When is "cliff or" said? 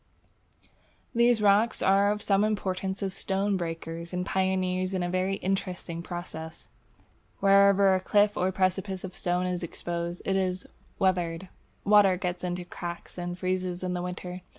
8.01-8.51